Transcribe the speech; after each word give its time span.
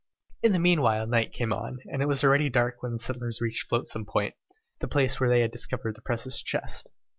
In 0.41 0.51
the 0.51 0.57
meanwhile 0.57 1.05
night 1.05 1.31
came 1.31 1.53
on, 1.53 1.77
and 1.93 2.01
it 2.01 2.07
was 2.07 2.23
already 2.23 2.49
dark 2.49 2.81
when 2.81 2.93
the 2.93 2.97
settlers 2.97 3.39
reached 3.39 3.67
Flotsam 3.67 4.03
Point, 4.03 4.33
the 4.79 4.87
place 4.87 5.19
where 5.19 5.29
they 5.29 5.41
had 5.41 5.51
discovered 5.51 5.93
the 5.95 6.01
precious 6.01 6.41
chest. 6.41 6.89